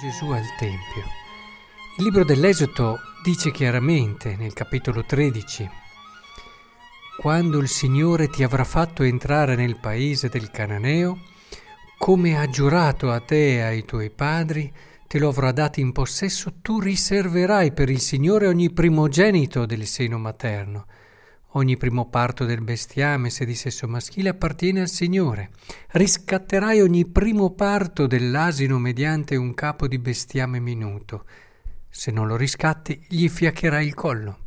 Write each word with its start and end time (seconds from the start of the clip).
Gesù 0.00 0.30
al 0.30 0.46
Tempio. 0.56 1.04
Il 1.98 2.04
libro 2.04 2.24
dell'Esodo 2.24 3.00
dice 3.22 3.50
chiaramente 3.50 4.34
nel 4.34 4.54
capitolo 4.54 5.04
13, 5.04 5.68
quando 7.18 7.58
il 7.58 7.68
Signore 7.68 8.28
ti 8.28 8.42
avrà 8.42 8.64
fatto 8.64 9.02
entrare 9.02 9.56
nel 9.56 9.78
paese 9.78 10.30
del 10.30 10.50
Cananeo, 10.50 11.18
come 11.98 12.38
ha 12.38 12.48
giurato 12.48 13.10
a 13.10 13.20
te 13.20 13.56
e 13.56 13.60
ai 13.60 13.84
tuoi 13.84 14.08
padri, 14.08 14.72
te 15.06 15.18
lo 15.18 15.28
avrà 15.28 15.52
dato 15.52 15.80
in 15.80 15.92
possesso, 15.92 16.54
tu 16.62 16.80
riserverai 16.80 17.72
per 17.72 17.90
il 17.90 18.00
Signore 18.00 18.46
ogni 18.46 18.70
primogenito 18.70 19.66
del 19.66 19.84
seno 19.84 20.16
materno. 20.16 20.86
Ogni 21.54 21.76
primo 21.76 22.08
parto 22.08 22.44
del 22.44 22.60
bestiame, 22.60 23.28
se 23.30 23.44
di 23.44 23.54
sesso 23.54 23.88
maschile, 23.88 24.28
appartiene 24.28 24.80
al 24.80 24.88
Signore. 24.88 25.50
Riscatterai 25.88 26.80
ogni 26.80 27.06
primo 27.06 27.50
parto 27.50 28.06
dell'asino 28.06 28.78
mediante 28.78 29.36
un 29.36 29.52
capo 29.54 29.88
di 29.88 29.98
bestiame 29.98 30.60
minuto. 30.60 31.24
Se 31.88 32.10
non 32.10 32.28
lo 32.28 32.36
riscatti, 32.36 33.04
gli 33.08 33.28
fiaccherai 33.28 33.84
il 33.84 33.94
collo. 33.94 34.38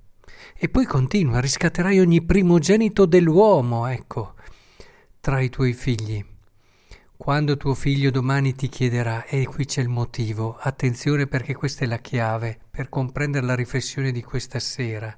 E 0.58 0.70
poi 0.70 0.86
continua, 0.86 1.40
riscatterai 1.40 2.00
ogni 2.00 2.24
primogenito 2.24 3.06
dell'uomo, 3.06 3.88
ecco, 3.88 4.36
tra 5.20 5.42
i 5.42 5.50
tuoi 5.50 5.74
figli 5.74 6.26
quando 7.24 7.56
tuo 7.56 7.74
figlio 7.74 8.12
domani 8.12 8.54
ti 8.54 8.68
chiederà, 8.68 9.24
e 9.24 9.46
qui 9.46 9.64
c'è 9.64 9.80
il 9.80 9.88
motivo, 9.88 10.58
attenzione 10.60 11.26
perché 11.26 11.56
questa 11.56 11.86
è 11.86 11.88
la 11.88 12.00
chiave 12.00 12.60
per 12.70 12.90
comprendere 12.90 13.46
la 13.46 13.56
riflessione 13.56 14.12
di 14.12 14.22
questa 14.22 14.60
sera. 14.60 15.18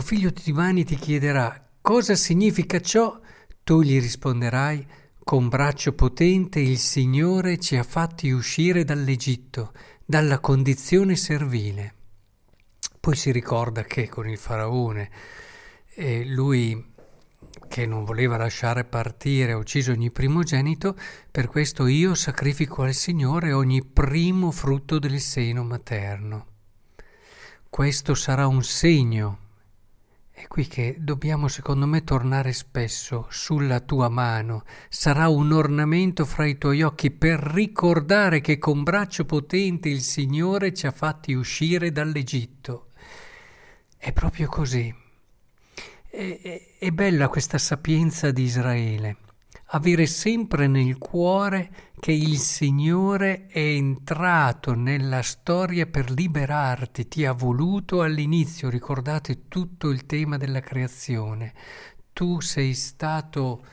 Tuo 0.00 0.08
figlio 0.08 0.32
domani 0.32 0.82
ti 0.82 0.96
chiederà 0.96 1.62
cosa 1.82 2.14
significa 2.14 2.80
ciò, 2.80 3.20
tu 3.62 3.82
gli 3.82 4.00
risponderai 4.00 4.86
con 5.22 5.50
braccio 5.50 5.92
potente 5.92 6.58
il 6.58 6.78
Signore 6.78 7.58
ci 7.58 7.76
ha 7.76 7.82
fatti 7.82 8.30
uscire 8.30 8.82
dall'Egitto, 8.82 9.74
dalla 10.02 10.38
condizione 10.38 11.16
servile. 11.16 11.94
Poi 12.98 13.14
si 13.14 13.30
ricorda 13.30 13.84
che 13.84 14.08
con 14.08 14.26
il 14.26 14.38
faraone 14.38 15.10
eh, 15.96 16.24
lui 16.24 16.92
che 17.68 17.84
non 17.84 18.04
voleva 18.04 18.38
lasciare 18.38 18.84
partire, 18.84 19.52
ha 19.52 19.58
ucciso 19.58 19.92
ogni 19.92 20.10
primogenito, 20.10 20.96
per 21.30 21.46
questo 21.46 21.86
io 21.86 22.14
sacrifico 22.14 22.84
al 22.84 22.94
Signore 22.94 23.52
ogni 23.52 23.84
primo 23.84 24.50
frutto 24.50 24.98
del 24.98 25.20
seno 25.20 25.62
materno. 25.62 26.46
Questo 27.68 28.14
sarà 28.14 28.46
un 28.46 28.62
segno. 28.62 29.48
È 30.40 30.48
qui 30.48 30.66
che 30.66 30.96
dobbiamo, 30.98 31.48
secondo 31.48 31.84
me, 31.84 32.02
tornare 32.02 32.54
spesso 32.54 33.26
sulla 33.28 33.80
tua 33.80 34.08
mano. 34.08 34.64
Sarà 34.88 35.28
un 35.28 35.52
ornamento 35.52 36.24
fra 36.24 36.46
i 36.46 36.56
tuoi 36.56 36.80
occhi 36.80 37.10
per 37.10 37.38
ricordare 37.38 38.40
che 38.40 38.56
con 38.56 38.82
braccio 38.82 39.26
potente 39.26 39.90
il 39.90 40.00
Signore 40.00 40.72
ci 40.72 40.86
ha 40.86 40.92
fatti 40.92 41.34
uscire 41.34 41.92
dall'Egitto. 41.92 42.92
È 43.98 44.14
proprio 44.14 44.48
così. 44.48 44.92
È, 46.08 46.40
è, 46.42 46.78
è 46.78 46.90
bella 46.90 47.28
questa 47.28 47.58
sapienza 47.58 48.30
di 48.30 48.44
Israele, 48.44 49.16
avere 49.72 50.06
sempre 50.06 50.66
nel 50.66 50.98
cuore 50.98 51.90
che 52.00 52.12
il 52.12 52.38
Signore 52.38 53.46
è 53.46 53.58
entrato 53.58 54.74
nella 54.74 55.22
storia 55.22 55.86
per 55.86 56.10
liberarti, 56.10 57.08
ti 57.08 57.24
ha 57.24 57.32
voluto 57.32 58.02
all'inizio, 58.02 58.68
ricordate 58.70 59.48
tutto 59.48 59.90
il 59.90 60.06
tema 60.06 60.36
della 60.38 60.60
creazione. 60.60 61.52
Tu 62.12 62.40
sei 62.40 62.74
stato 62.74 63.64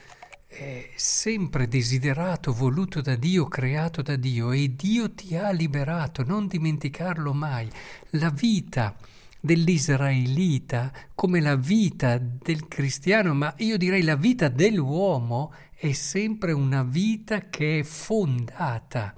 eh, 0.47 0.91
sempre 0.95 1.67
desiderato, 1.67 2.53
voluto 2.53 3.01
da 3.01 3.15
Dio, 3.15 3.45
creato 3.45 4.01
da 4.01 4.15
Dio 4.15 4.51
e 4.51 4.75
Dio 4.75 5.11
ti 5.13 5.35
ha 5.35 5.49
liberato, 5.51 6.23
non 6.23 6.47
dimenticarlo 6.47 7.33
mai. 7.33 7.69
La 8.11 8.29
vita 8.29 8.95
dell'israelita 9.41 10.91
come 11.15 11.39
la 11.39 11.55
vita 11.55 12.17
del 12.17 12.67
cristiano, 12.67 13.33
ma 13.33 13.53
io 13.57 13.77
direi 13.77 14.01
la 14.01 14.15
vita 14.15 14.47
dell'uomo 14.49 15.53
è 15.73 15.91
sempre 15.91 16.51
una 16.51 16.83
vita 16.83 17.49
che 17.49 17.79
è 17.79 17.83
fondata 17.83 19.15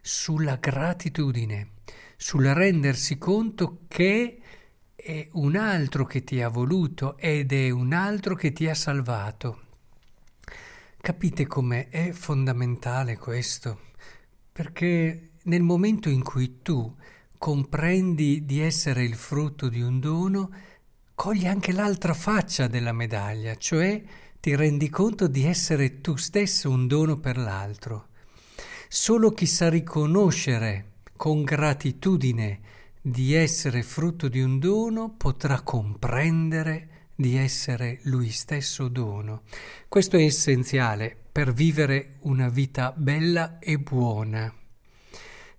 sulla 0.00 0.56
gratitudine, 0.56 1.72
sul 2.16 2.46
rendersi 2.46 3.18
conto 3.18 3.80
che 3.88 4.40
è 4.94 5.28
un 5.32 5.56
altro 5.56 6.04
che 6.06 6.24
ti 6.24 6.42
ha 6.42 6.48
voluto 6.48 7.16
ed 7.16 7.52
è 7.52 7.70
un 7.70 7.92
altro 7.92 8.34
che 8.34 8.52
ti 8.52 8.68
ha 8.68 8.74
salvato. 8.74 9.62
Capite 11.00 11.46
com'è? 11.46 11.88
È 11.88 12.10
fondamentale 12.12 13.16
questo, 13.16 13.80
perché 14.50 15.30
nel 15.44 15.62
momento 15.62 16.08
in 16.08 16.22
cui 16.22 16.60
tu 16.62 16.94
comprendi 17.38 18.44
di 18.44 18.60
essere 18.60 19.04
il 19.04 19.14
frutto 19.14 19.68
di 19.68 19.80
un 19.80 20.00
dono, 20.00 20.50
cogli 21.14 21.46
anche 21.46 21.72
l'altra 21.72 22.12
faccia 22.12 22.66
della 22.66 22.92
medaglia, 22.92 23.56
cioè 23.56 24.02
ti 24.40 24.54
rendi 24.54 24.88
conto 24.88 25.28
di 25.28 25.44
essere 25.44 26.00
tu 26.00 26.16
stesso 26.16 26.68
un 26.68 26.86
dono 26.86 27.18
per 27.18 27.38
l'altro. 27.38 28.08
Solo 28.88 29.32
chi 29.32 29.46
sa 29.46 29.68
riconoscere 29.68 30.92
con 31.16 31.42
gratitudine 31.42 32.60
di 33.00 33.34
essere 33.34 33.82
frutto 33.82 34.28
di 34.28 34.40
un 34.40 34.58
dono 34.58 35.14
potrà 35.16 35.62
comprendere 35.62 37.06
di 37.14 37.36
essere 37.36 38.00
lui 38.04 38.30
stesso 38.30 38.88
dono. 38.88 39.42
Questo 39.88 40.16
è 40.16 40.22
essenziale 40.22 41.16
per 41.30 41.52
vivere 41.52 42.16
una 42.20 42.48
vita 42.48 42.92
bella 42.96 43.58
e 43.58 43.78
buona 43.78 44.57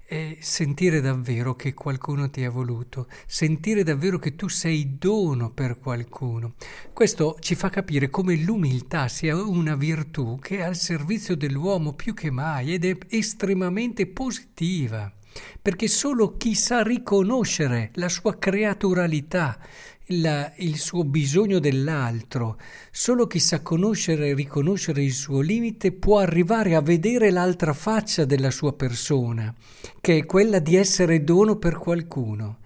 è 0.10 0.38
sentire 0.40 1.02
davvero 1.02 1.54
che 1.54 1.76
qualcuno 1.76 2.32
ti 2.32 2.44
ha 2.44 2.50
voluto, 2.50 3.08
sentire 3.28 3.84
davvero 3.84 4.18
che 4.18 4.36
tu 4.36 4.48
sei 4.48 4.98
dono 4.98 5.52
per 5.52 5.78
qualcuno. 5.78 6.56
Questo 6.92 7.38
ci 7.40 7.54
fa 7.54 7.70
capire 7.70 8.10
come 8.10 8.36
l'umiltà 8.36 9.08
sia 9.08 9.36
una 9.36 9.76
virtù 9.76 10.40
che 10.40 10.58
è 10.58 10.62
al 10.62 10.76
servizio 10.76 11.36
dell'uomo 11.36 11.94
più 11.94 12.16
che 12.16 12.32
mai 12.32 12.74
ed 12.74 12.86
è 12.86 12.98
estremamente 13.10 14.08
positiva, 14.08 15.14
perché 15.62 15.88
solo 15.88 16.38
chi 16.38 16.56
sa 16.56 16.82
riconoscere 16.82 17.92
la 17.96 18.10
sua 18.10 18.38
creaturalità, 18.38 19.60
il, 20.08 20.54
il 20.58 20.78
suo 20.78 21.04
bisogno 21.04 21.60
dell'altro. 21.60 22.58
Solo 22.92 23.28
chi 23.28 23.40
sa 23.40 23.62
conoscere 23.62 24.30
e 24.30 24.34
riconoscere 24.34 25.04
il 25.04 25.14
suo 25.14 25.40
limite 25.42 25.92
può 25.92 26.20
arrivare 26.20 26.76
a 26.76 26.82
vedere 26.82 27.30
l'altra 27.30 27.74
faccia 27.74 28.26
della 28.26 28.52
sua 28.52 28.74
persona, 28.74 29.54
che 30.02 30.18
è 30.18 30.26
quella 30.26 30.60
di 30.60 30.76
essere 30.76 31.24
dono 31.24 31.58
per 31.58 31.78
qualcuno. 31.78 32.60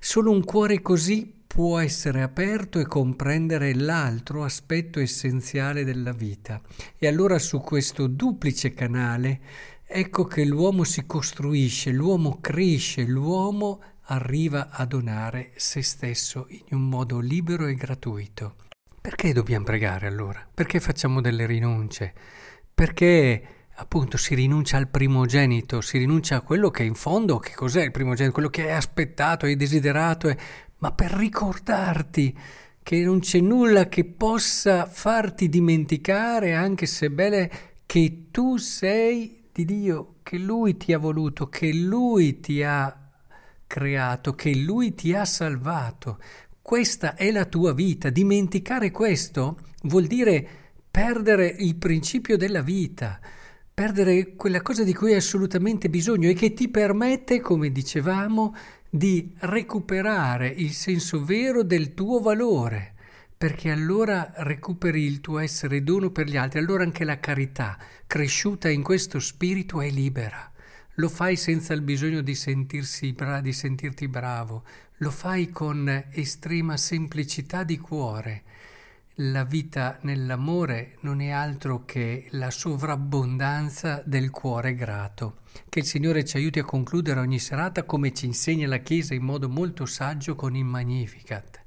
Solo 0.00 0.30
un 0.30 0.44
cuore 0.44 0.80
così 0.80 1.34
può 1.46 1.78
essere 1.78 2.22
aperto 2.22 2.78
e 2.78 2.86
comprendere 2.86 3.74
l'altro 3.74 4.44
aspetto 4.44 5.00
essenziale 5.00 5.84
della 5.84 6.12
vita. 6.12 6.60
E 6.96 7.08
allora 7.08 7.38
su 7.38 7.58
questo 7.60 8.06
duplice 8.06 8.72
canale 8.74 9.40
ecco 9.90 10.24
che 10.24 10.44
l'uomo 10.44 10.84
si 10.84 11.06
costruisce, 11.06 11.90
l'uomo 11.90 12.38
cresce, 12.40 13.04
l'uomo 13.04 13.80
arriva 14.10 14.68
a 14.70 14.84
donare 14.84 15.52
se 15.56 15.82
stesso 15.82 16.46
in 16.48 16.76
un 16.76 16.88
modo 16.88 17.18
libero 17.18 17.66
e 17.66 17.74
gratuito. 17.74 18.56
Perché 19.00 19.32
dobbiamo 19.32 19.64
pregare 19.64 20.06
allora? 20.06 20.46
Perché 20.52 20.78
facciamo 20.78 21.22
delle 21.22 21.46
rinunce? 21.46 22.12
Perché 22.74 23.42
appunto 23.76 24.18
si 24.18 24.34
rinuncia 24.34 24.76
al 24.76 24.88
primogenito, 24.88 25.80
si 25.80 25.96
rinuncia 25.96 26.36
a 26.36 26.40
quello 26.42 26.70
che 26.70 26.82
in 26.82 26.94
fondo, 26.94 27.38
che 27.38 27.54
cos'è 27.54 27.82
il 27.82 27.90
primogenito? 27.90 28.34
Quello 28.34 28.50
che 28.50 28.68
hai 28.68 28.76
aspettato, 28.76 29.46
hai 29.46 29.56
desiderato, 29.56 30.28
è... 30.28 30.36
ma 30.78 30.92
per 30.92 31.12
ricordarti 31.12 32.36
che 32.82 33.00
non 33.00 33.20
c'è 33.20 33.40
nulla 33.40 33.88
che 33.88 34.04
possa 34.04 34.84
farti 34.84 35.48
dimenticare, 35.48 36.54
anche 36.54 36.86
se 36.86 37.10
bene, 37.10 37.50
che 37.86 38.26
tu 38.30 38.56
sei 38.58 39.37
di 39.58 39.64
Dio, 39.64 40.16
che 40.22 40.38
Lui 40.38 40.76
ti 40.76 40.92
ha 40.92 40.98
voluto, 40.98 41.48
che 41.48 41.72
Lui 41.72 42.38
ti 42.38 42.62
ha 42.62 43.10
creato, 43.66 44.34
che 44.34 44.54
Lui 44.54 44.94
ti 44.94 45.14
ha 45.14 45.24
salvato. 45.24 46.20
Questa 46.62 47.16
è 47.16 47.32
la 47.32 47.44
tua 47.44 47.72
vita. 47.72 48.08
Dimenticare 48.10 48.92
questo 48.92 49.58
vuol 49.84 50.06
dire 50.06 50.46
perdere 50.88 51.48
il 51.58 51.74
principio 51.74 52.36
della 52.36 52.62
vita, 52.62 53.18
perdere 53.74 54.36
quella 54.36 54.62
cosa 54.62 54.84
di 54.84 54.94
cui 54.94 55.10
hai 55.10 55.16
assolutamente 55.16 55.90
bisogno 55.90 56.28
e 56.28 56.34
che 56.34 56.52
ti 56.52 56.68
permette, 56.68 57.40
come 57.40 57.72
dicevamo, 57.72 58.54
di 58.88 59.34
recuperare 59.40 60.46
il 60.46 60.70
senso 60.70 61.24
vero 61.24 61.64
del 61.64 61.94
tuo 61.94 62.20
valore, 62.20 62.94
perché 63.38 63.70
allora 63.70 64.32
recuperi 64.38 65.04
il 65.04 65.20
tuo 65.20 65.38
essere 65.38 65.82
dono 65.82 66.10
per 66.10 66.26
gli 66.26 66.36
altri, 66.36 66.58
allora 66.58 66.82
anche 66.82 67.04
la 67.04 67.18
carità, 67.18 67.78
cresciuta 68.06 68.68
in 68.68 68.82
questo 68.82 69.20
spirito, 69.20 69.80
è 69.80 69.88
libera 69.88 70.52
lo 70.98 71.08
fai 71.08 71.36
senza 71.36 71.74
il 71.74 71.82
bisogno 71.82 72.22
di, 72.22 72.36
bra- 73.14 73.40
di 73.40 73.52
sentirti 73.52 74.08
bravo, 74.08 74.64
lo 74.98 75.10
fai 75.10 75.50
con 75.50 76.06
estrema 76.10 76.76
semplicità 76.76 77.64
di 77.64 77.78
cuore. 77.78 78.42
la 79.20 79.42
vita 79.42 79.98
nell'amore 80.02 80.96
non 81.00 81.20
è 81.20 81.30
altro 81.30 81.84
che 81.84 82.28
la 82.30 82.52
sovrabbondanza 82.52 84.00
del 84.06 84.30
cuore 84.30 84.74
grato. 84.74 85.38
Che 85.68 85.80
il 85.80 85.86
Signore 85.86 86.24
ci 86.24 86.36
aiuti 86.36 86.60
a 86.60 86.64
concludere 86.64 87.18
ogni 87.18 87.40
serata 87.40 87.82
come 87.82 88.12
ci 88.12 88.26
insegna 88.26 88.68
la 88.68 88.78
Chiesa 88.78 89.14
in 89.14 89.24
modo 89.24 89.48
molto 89.48 89.86
saggio 89.86 90.36
con 90.36 90.54
il 90.54 90.64
Magnificat. 90.64 91.64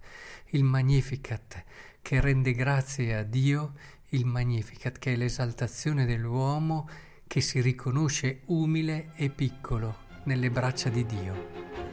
Il 0.53 0.65
Magnificat 0.65 1.63
che 2.01 2.19
rende 2.19 2.51
grazie 2.51 3.15
a 3.15 3.23
Dio, 3.23 3.73
il 4.09 4.25
Magnificat 4.25 4.99
che 4.99 5.13
è 5.13 5.15
l'esaltazione 5.15 6.05
dell'uomo 6.05 6.89
che 7.25 7.39
si 7.39 7.61
riconosce 7.61 8.41
umile 8.47 9.11
e 9.15 9.29
piccolo 9.29 9.99
nelle 10.25 10.51
braccia 10.51 10.89
di 10.89 11.05
Dio. 11.05 11.90